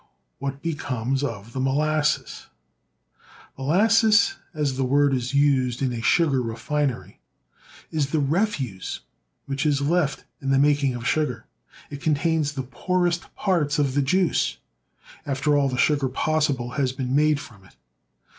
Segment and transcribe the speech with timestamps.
[0.39, 2.47] What becomes of the molasses?
[3.55, 7.19] Molasses, as the word is used in a sugar refinery,
[7.91, 9.01] is the refuse
[9.45, 11.45] which is left in the making of sugar.
[11.91, 14.57] It contains the poorest parts of the juice
[15.23, 17.75] after all the sugar possible has been made from it.